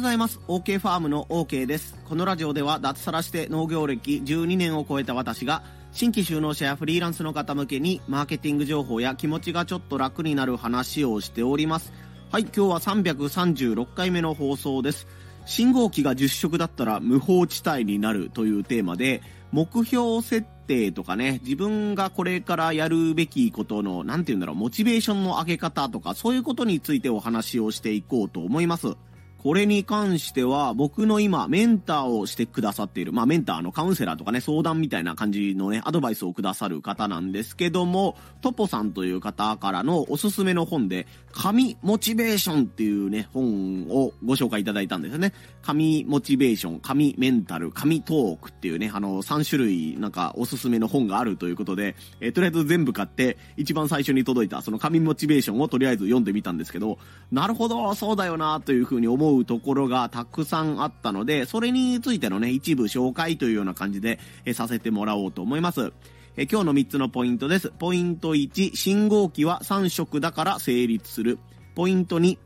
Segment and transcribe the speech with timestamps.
[0.00, 0.40] ございます。
[0.48, 1.94] OK ファームの OK です。
[2.08, 5.62] このラジオでは脱サラして農業歴12年を超えた私が
[5.92, 11.92] 新規就農者やフリーランスの方向けにマーケティング情報や気持ちがちょっと楽になる話をしております。
[12.30, 15.06] はい、今日は336回目の放送です。
[15.44, 19.20] 信号機が10色だったら無法地帯になるというテーマで、
[19.52, 28.96] 目標設定とかね、自分がこれからやるべきことの、なんて言うんだろう、モチベーションの上げ方とか、そういうことについてお話をしていこうと思います。
[29.42, 45.32] これに関しては、僕の今、メンターをしてくださっている、まあ、メンターのカウンセラーとかね、相談みたいな感じのね、アドバイスをくださる方なんですけども、トポさんという方からのおすすめの本で、神モチベーションっていうね、本をご紹介いただいたんですよね。
[45.62, 56.98] 神モチベーション、神メンタル、神トークっていうね、あの、3種類なんかおすすめの本があるということで、えー、とりあえず全部買って、一番最初に届いたその神モチベーションをとりあえず読んでみたんですけど、
[57.32, 65.92] なるほど、そうだよな、というふうに思ううところがたくさんあったので、それについてのね、一部紹介というような感じで、えさせてもらおうと思います。
[66.36, 67.72] え今日の3つのポイントです。
[67.78, 71.38] ポイント1、信号機は3色だから成立する。
[71.74, 72.38] ポイント2、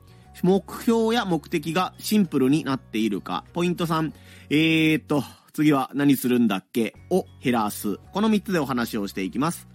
[0.43, 3.45] 目標や目的がシンプルになっているか。
[3.53, 4.13] ポイント3、
[4.51, 6.95] えーっと、次は何するんだっけ？
[7.11, 7.99] を減らす。
[8.13, 9.69] この3つでお話をしていきます。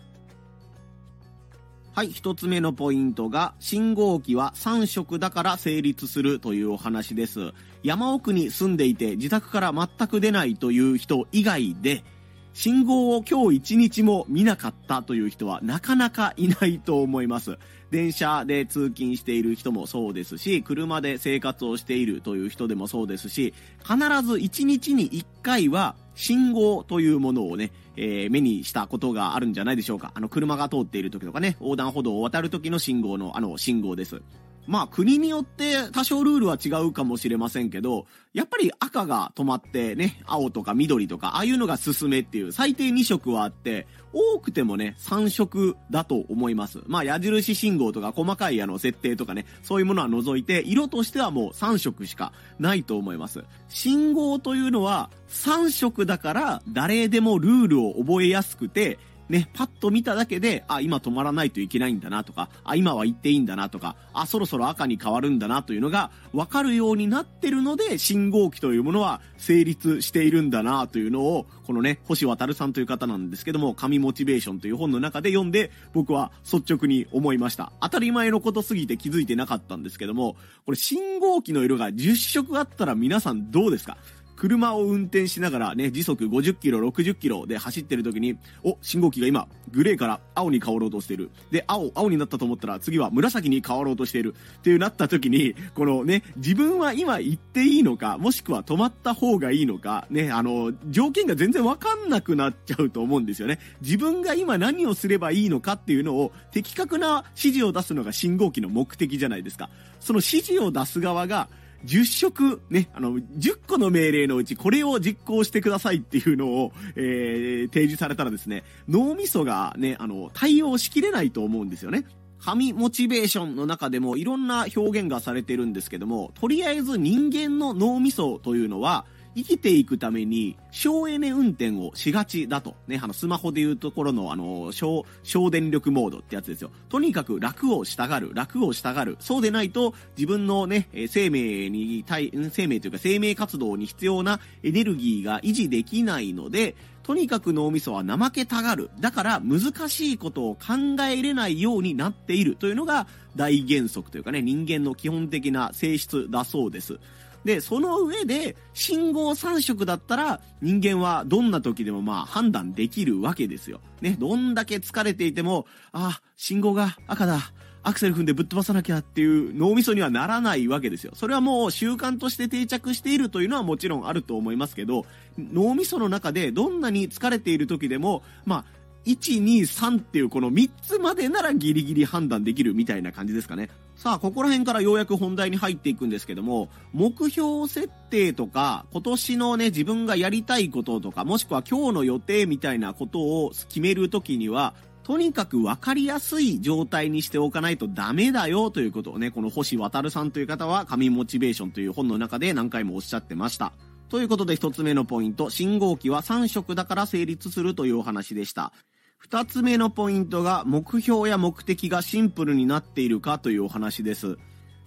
[2.00, 7.52] はい、一つ目のポイントが、信号機は3色だから成立するというお話です。
[7.84, 12.06] 山奥に住んでいて自宅から全く出ないという人以外で、
[12.54, 17.58] 信号を今日一日も見なかったという人はなかなかいないと思います。
[17.92, 30.12] 電車で通勤している人もそうですし、車で生活をしているという人でもそうですし、必ず一日に一回は信号というものをね、えー、目にしたことがあるんじゃないでしょうか。
[30.14, 34.22] あの、車が通っている時とかね、横断歩道を渡る時の信号の、あの、信号です。
[34.70, 46.82] まあ国によって多少ルールは違うかもしれませんけど、やっぱり赤が止まってね、青とか緑とか、ああいうのが進めっていう最低2色はあって、多くてもね、3色だと思います。
[46.86, 53.44] まあ矢印信号とか細かいあの設定とかね、そういうものは除いて、色としてはもう3色しかないと思います。
[53.70, 59.00] 信号というのは3色だから誰でもルールを覚えやすくて、
[59.30, 77.72] ね、パッと見ただけで、あ、今止まらないといけないんだなとか、あ、今は行っていいんだなとか、あ、そろそろ赤に変わるんだなというのが分かるようになってるので、信号機というものは成立しているんだなというのを、このね、星渡さんという方なんですけども、神モチベーションという本の中で読んで、僕は率直に思いました。
[77.82, 80.36] 当たり前のことすぎて気づいてなかったんですけども、
[80.66, 83.98] これ信号機の色が10色あったら皆さんどうですか？
[84.40, 91.30] 車を運転しながらね、時速50キロ、60キロで走ってる時に、お、信号機が今、グレーから青に変わろうとしてる。
[91.52, 94.34] で、青、青になったと思ったら次は紫に変わろうとしている。
[94.60, 103.60] っていうなった時に、このね、自分は今行っていいのか、もしくは止まった方がいいのか、ね、あの、条件が全然わかんなくなっちゃうと思うんですよね。
[103.82, 109.70] 自分が今何をすればいいのかっていうのを、的確な指示を出すのが信号機の目的じゃないですか。
[110.00, 111.50] その指示を出す側が、
[111.86, 122.06] 10色、ね、あの、10個の命令のうちこれを実行してくださいっていうのを、えー、提示されたらですね、脳みそがね、あの、対応しきれないと思うんですよね。
[122.40, 132.76] 神モチベーションの中でもいろんな表現がされてるんですけども、とりあえず人間の脳みそというのは、生きていくために省エネ運転をしがちだと。
[132.88, 136.72] ね、あの、スマホでいうところの、あの、省、省電力モードってやつですよ。
[136.90, 139.18] とにかく楽をしたがる、楽をしたがる。
[139.20, 146.76] そうでないと、自分のね、生命に対、生命というか生命活動に必要なエネルギーが維持できないので、
[147.10, 148.92] とにかく脳みそは怠けたがる。
[149.00, 157.00] だから難しいことを考えれないようになっているというのが大原則というかね、人間の基本的な性質だそうです。
[157.46, 163.82] で、その上で、信号3色だったら、人間はどんな時でもまあ判断できるわけですよ。
[164.02, 167.52] ね、どんだけ疲れていても、あ、信号が赤だ。
[167.82, 171.14] アクセル踏んでぶっ飛ばさなきゃっていう脳みそにはならないわけですよ。
[171.16, 175.06] それはもう習慣として定着しているというのはもちろんあると思いますけど、
[175.38, 183.70] 脳みその中でどんなに疲れている時でも、まあ、1、2、3っていうこの3つまでならギリギリ判断できるみたいな感じですかね。
[184.00, 194.74] さあ、ここら辺からようやく本題に入っていくんですけども、目標設定とか、今年のね、自分がやりたいこととか、もしくは今日の予定みたいなことを決めるときには、
[195.04, 203.74] とにかく分かりやすい状態にしておかないとダメだよということをね、この星渡さんという方は、神モチベーションという本の中で何回もおっしゃってました。
[204.08, 208.72] ということで一つ目のポイント、信号機は3色だから成立するというお話でした。
[209.20, 214.38] 二つ目のポイントが目標や目的がシンプルになっているかというお話です。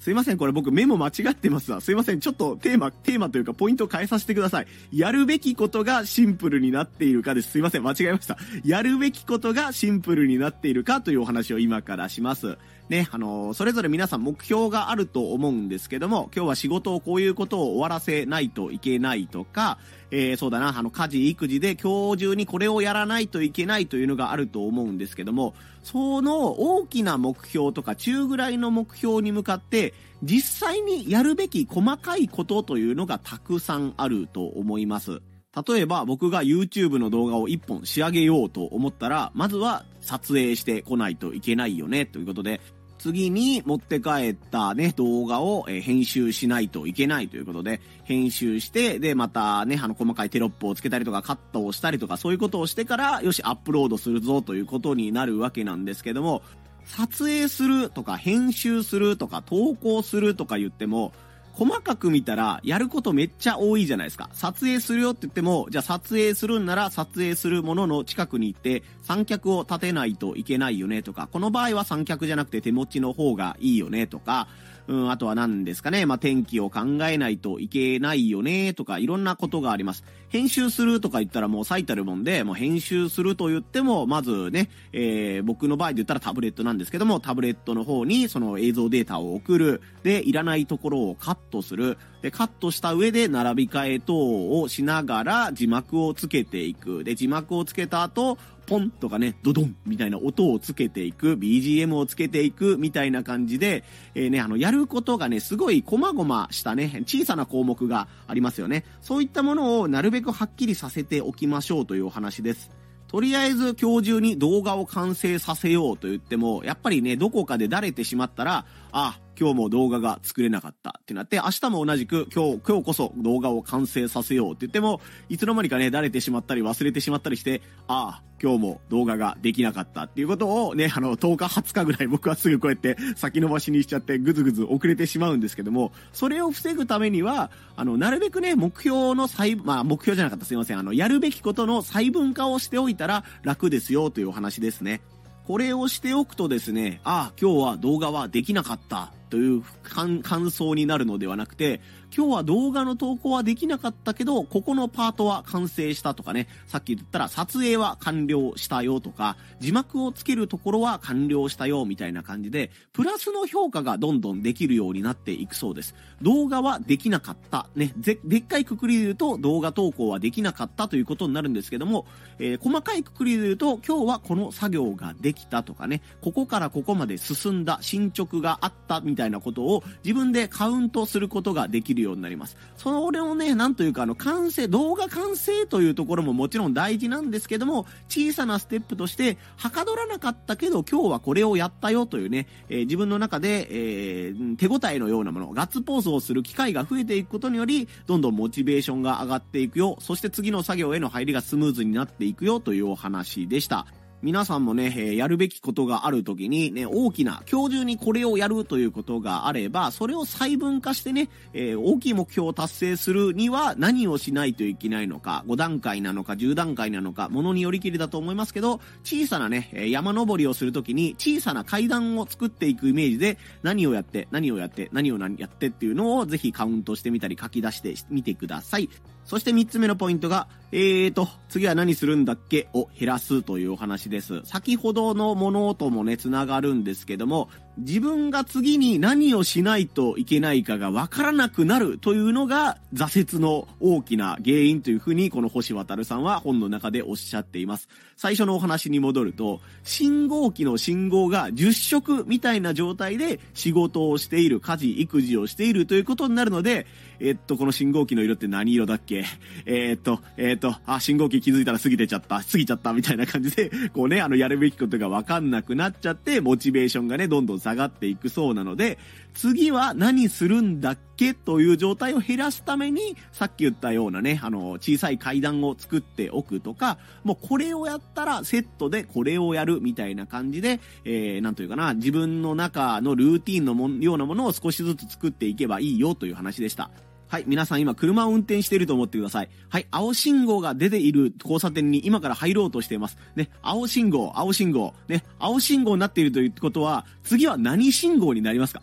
[0.01, 1.81] すいません、これ僕メモ間違ってますわ。
[1.81, 4.67] すいません、ちょっとテーマ、テーマというかポイントを変えさせてください。
[4.91, 7.53] やるべきことがシンプルになっているかです。
[7.53, 8.37] すいません、間違えました。
[8.65, 12.57] やるべきことがシンプルになっているかというお話を今からします。
[12.89, 19.79] ね、あのそれぞれ皆さん目標があると思うんですけども、今日は仕事をこういうことを終わらせないといけないとか、
[20.15, 35.23] えー、そうだな、あの、家事、育児で今日中にこれをやらないといけないというのがあると思うんですけども、その大きな目標とか中ぐらいの目標に向かって、実際にやるべき細かいことというのがたくさんあると思います。
[35.67, 42.61] 例えば僕が YouTube の動画を1本仕上げようと思ったら、まずは撮影してこないといけないよね、ということで、
[43.03, 56.43] 次に持って帰ったね、動画を、え編集しないといけないということで、編集して、で、またね、あの、細かいテロップをつけたりとか、カットをしたりとか、そういうことをしてから、よし、アップロードするぞということになるわけなんですけども、
[56.85, 61.13] 撮影するとか、編集するとか、投稿するとか言っても、
[61.53, 64.31] 細かく見たら、やることめっちゃ多いじゃないですか。
[64.33, 74.49] 撮影するよって言っても、じゃあ撮影するんなら撮影するものの近くに行って、三脚を立てないといけないよねとか、この場合は三脚じゃなくて手持ちの方がいいよねとか、
[74.89, 80.05] うん、あとは何ですかね、まあ、天気を考えないといけないよね、とか、いろんなことがあります。
[80.33, 89.83] 編集するとか言ったらもう最たるもんで、もう編集すると言っても、まずね、えー、僕の場合で言ったらタブレットなんですけども、タブレットの方にその映像データを送る。
[90.05, 91.99] で、いらないところをカットする。
[92.23, 94.15] で、カットした上で並び替え等
[94.59, 97.05] をしながら字幕をつけていく。
[97.05, 108.85] で、字幕をつけた後、ポンとかね、ドドンみたいな音をつけていく、BGM をつけていくみたいな感じで、えー、ね、あの、やることがね、すごい細々したね、小さな項目がありますよね。
[109.01, 112.71] そういったものをなるべくはっきりさせておきましょうというお話です。
[113.09, 140.79] とりあえず今日中に動画を完成させようと言っても、やっぱりね、どこかでだれてしまったら、あ、今日も動画が作れなかったってなって、明日も同じく今日、今日こそ動画を完成させようって言っても、いつの間にかね、だれてしまったり忘れてしまったりして、ああ、今日も動画ができなかったっていうことをね、あの、10日、20日ぐらい僕はすぐこうやって先延ばしにしちゃってぐずぐず遅れてしまうんですけども、それを防ぐためには、あの、なるべくね、目標の細、まあ、目標じゃなかったすいません。
[140.79, 145.01] あの、やるべきことの細分化をしておいたら楽ですよというお話ですね。
[145.47, 151.81] これをしておくとですね、ああ、今日は動画はできなかったという感想になるのではなくて、
[152.15, 165.95] 今日は動画の投稿はできなかったけど、ここのパートは完成したとかね、さっき言ったら撮影は完了したよとか、字幕をつけるところは完了したよみたいな感じで、プラスの評価がどんどんできるようになっていくそうです。
[166.21, 167.71] 動画はできなかった。
[167.75, 172.05] ね、でっかいくくりで言うと動画投稿はできなかったということになるんですけども、
[172.39, 182.57] えー、細かいくくりで言うと今日はこの作業ができたとかね、ここからここまで進んだ進捗があったみたいなたいなことを自分でカウントすることができるようになります。
[182.77, 203.87] それをね、なんというか、あの、完成、動画完成というところももちろん大事なんですけども、小さなステップとして、はかどらなかったけど、今日はこれをやったよというね、えー、自分の中で、えー、手応えのようなもの、ガッツポーズをする機会が増えていくことにより、どんどんモチベーションが上がっていくよ、そして次の作業への入りがスムーズになっていくよというお話でした。
[204.23, 228.89] 皆さんもね、えー、やるべきことがある時にね、大きな、今日中にこれをやるということがあれば、それを細分化してね、えー、大きい目標を達成するには何をしないといけないのか、5段階なのか10段階なのか、ものによりきりだと思いますけど、小さなね、山登りをするときに小さな階段を作っていくイメージで、何をやって、何をやって、何をやってっていうのをぜひカウントしてみたり書き出してみてください。
[229.25, 232.69] そして3つ目のポイントが、えーと、次は何するんだっけ？
[232.73, 234.41] を減らすというお話です。
[234.45, 237.49] 先ほどのものともね、つながるんですけども、
[237.79, 247.89] 自分が次に何をしないといけないかがわからなくなるというのが挫折の大きな原因というふうにこの星渡さんは本の中でおっしゃっています。
[248.17, 256.87] 最初のお話に戻ると、信号機の信号が10色みたいな状態で仕事をしている、家事、育児をしているということになるので、
[257.19, 259.25] えっと、この信号機の色って何色だっけ？
[259.67, 268.99] えー、っと、えー、っと、あ、信号機気づいたら過ぎてちゃった、過ぎちゃったみたいな感じで、こうね、あの、やるべきことがわかんなくなっちゃって、モチベーションがね、どんどん下がっていくそうなので、
[269.35, 286.91] 次は何するんだっけという状態を減らすために、さっき言ったようなね、あの、小さい階段を作っておくとか、もうこれをやったらセットでこれをやるみたいな感じで、えー、なんというかな、自分の中のルーティンのもようなものを少しずつ作っていけばいいよという話でした。
[287.33, 289.49] はい、皆さん今車を運転していると思ってください。
[289.71, 293.17] はい、青信号が出ている交差点に今から入ろうとしています。
[293.37, 298.83] ね、青信号、青信号、ね、青信号になっているということは、次は何信号になりますか？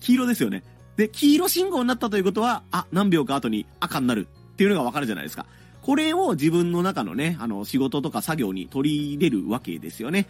[0.00, 0.64] 黄色ですよね。
[0.96, 5.44] で、黄色信号になったということは、あ、何秒か後に赤になるっていうのがわかるじゃないですか。
[5.82, 10.28] これを自分の中のね、あの、仕事とか作業に取り入れるわけですよね。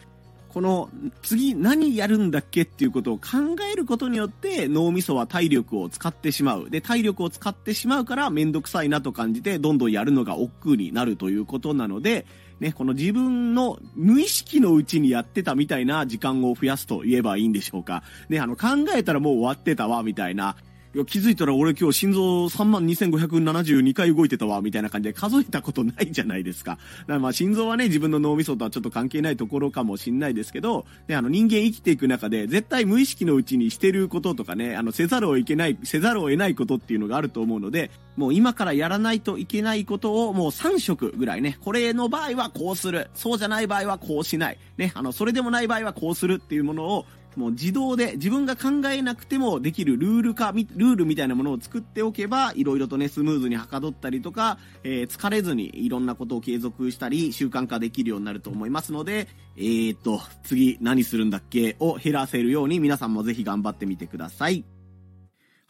[0.52, 0.90] この
[1.22, 6.68] 次何やるんだっけっていうことを考えることによって脳みそは体力を使ってしまう。
[6.68, 12.26] で、体力を使ってしまうからめんどくさいなと感じてどんどんやるのが億劫になるということなので、
[12.60, 18.02] ね、この自分の無意識のうちにやってたみたいな時間を増やすと言えばいいんでしょうか。
[18.28, 20.56] ね、あの考えたらもう終わってたわ、みたいな。
[20.94, 26.72] いや、気づいたら俺今日心臓3万2572回動いてたわ、みたいな感じで数えたことないじゃないですか。
[26.72, 64.64] だからまあ心臓はね、自分の脳みそとはちょっと関係ないところかもしんないですけど、ね、あの人間生きていく中で絶対無意識のうちにしてることとかね、あのせざるをいけない、せざるを得ないことっていうのがあると思うので、もう今からやらないといけないことをもう3色ぐらいね、これの場合はこうする、そうじゃない場合はこうしない、ね、あの、それでもない場合はこうするっていうものをもう自動で自分が考えなくてもできるルール化、ルールみたいなものを作っておけば、いろいろとね、スムーズにはかどったりとか、えー、疲れずにいろんなことを継続したり、習慣化できるようになると思いますので、えーと、次何するんだっけを減らせるように皆さんもぜひ頑張ってみてください。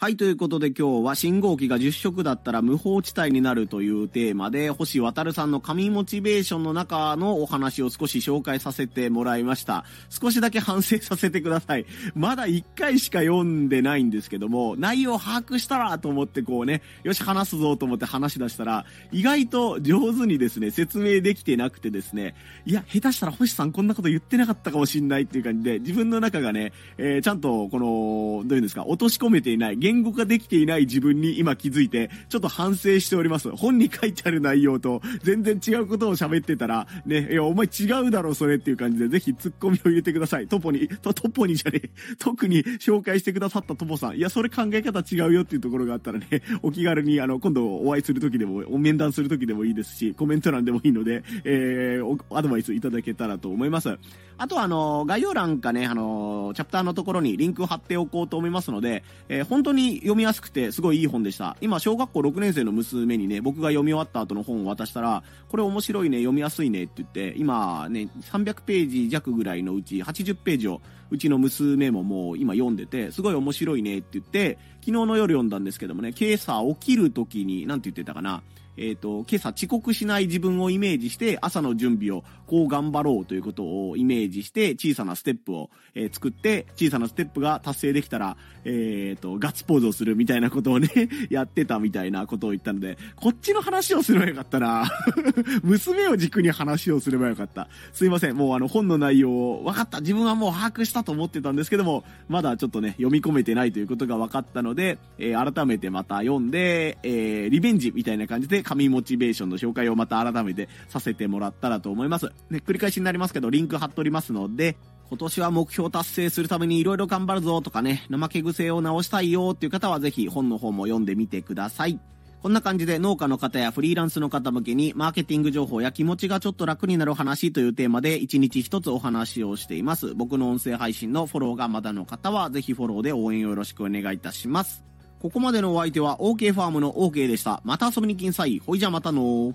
[0.02, 9.85] はい、ということで今日は信号機が10色だったら無法地帯になるというテーマで、星渡さんの神モチベーションの中のお話を少し紹介させてもらいました。
[10.11, 11.87] 少しだけ反省させてください。
[12.16, 22.35] まだ1回しか読んでないんですけども、内容把握したらと思ってこうね、よし話すぞと思って話し出したら、意外と上手にですね、説明できてなくてですね、
[22.66, 33.51] いや、下手したら星さんこんなこと言ってなかったかもしんないっていう感じで、自分の中がね、えー、ちゃんとこの、どういうんですか、落とし込めていない、言語化できていない自分に今気づいて、ちょっと反省しております。
[33.51, 40.49] 本に書いてある内容と全然違うことを喋ってたら、ね、いや、お前違うだろ、それっていう感じで、ぜひツッコミを入れてください。
[40.49, 44.17] トポに、トトポにじゃねえ、 特に紹介してくださったトポさん。
[44.17, 46.27] いや、それ考え方違うよっていうところがあったらね、
[46.63, 53.99] お気軽に、あの、今度お会いするときでも、お面談するときでもいいですし、コメント欄でもいいので、えー、アドバイスいただけたらと思います。
[54.39, 61.57] あとは、あの、概要欄かね、あの、チャプターのところにリンクを貼っておこうと思いますので、えー、本当に読みやすくて、すごいいい本でした。
[61.61, 78.43] 今、小学校6年生の娘にね、僕が読み終わった後の本を渡したら、これ面白いね、読みやすいねって言って、今ね、300ページ弱ぐらいのうち80ページを、うちの娘ももう今読んでて、すごい面白いねって言って、昨日の夜読んだんですけどもね、今朝起きる時に、何て言ってたかな、
[78.76, 90.88] えっ、ー、と、今朝遅刻しない自分をイメージして、朝の準備をこう頑張ろうということをイメージして、小さなステップを、えー、作って、小さなステップが達成できたら、えっ、ー、と、ガッツポーズをするみたいなことをね
[91.31, 94.91] やってたみたいなことを言ったので、こっちの話をすればよかったな
[95.62, 97.69] 娘を軸に話をすればよかった。
[97.93, 98.37] すいません。
[98.37, 100.00] もうあの本の内容を分かった。
[100.00, 112.26] 自分はもう把握したと思ってたんですけども、まだちょっとね、読み込めてないということが分かったので、え改めてまた読んで、えリベンジみたいな感じでで神モチベーションの紹介をまた改めてさせてもらったらと思います。
[112.49, 114.76] ね、繰り返しになりますけど、リンク貼っておりますので、
[115.09, 122.00] 今年は目標達成するために色々頑張るぞとかね、怠け癖を直したいよっていう方はぜひ本の方も読んでみてください。
[122.42, 130.14] こんな感じで農家の方やフリーランスの方向けにマーケティング情報や気持ちがちょっと楽になる話というテーマで1日1つお話をしています。
[130.16, 134.92] 僕の音声配信のフォローがまだの方はぜひフォローで応援よろしくお願いいたします。
[135.23, 137.61] ここまでのお相手は OK ファームの OK でした。
[137.62, 138.59] また遊びに来んさい。
[138.59, 139.55] ほいじゃまたの